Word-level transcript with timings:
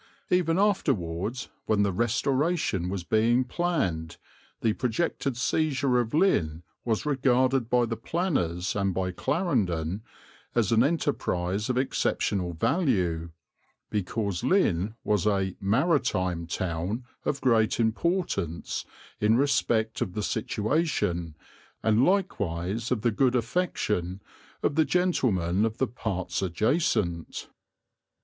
Even 0.31 0.57
afterwards, 0.57 1.49
when 1.67 1.83
the 1.83 1.91
Restoration 1.93 2.89
was 2.89 3.03
being 3.03 3.43
planned 3.43 4.17
the 4.61 4.73
projected 4.73 5.37
seizure 5.37 5.99
of 5.99 6.11
Lynn 6.15 6.63
was 6.83 7.05
regarded 7.05 7.69
by 7.69 7.85
the 7.85 7.95
planners 7.95 8.75
and 8.75 8.95
by 8.95 9.11
Clarendon 9.11 10.01
as 10.55 10.71
an 10.71 10.83
enterprise 10.83 11.69
of 11.69 11.77
exceptional 11.77 12.53
value 12.53 13.29
because 13.91 14.43
Lynn 14.43 14.95
was 15.03 15.27
"a 15.27 15.55
Maritime 15.59 16.47
Town, 16.47 17.03
of 17.23 17.39
great 17.39 17.79
importance 17.79 18.85
in 19.19 19.37
respect 19.37 20.01
of 20.01 20.13
the 20.15 20.23
Situation, 20.23 21.35
and 21.83 22.03
likewise 22.03 22.89
of 22.89 23.01
the 23.01 23.11
Good 23.11 23.35
Affection 23.35 24.19
of 24.63 24.73
the 24.73 24.85
Gentlemen 24.97 25.63
of 25.63 25.77
the 25.77 25.85
Parts 25.87 26.41
adjacent." 26.41 27.49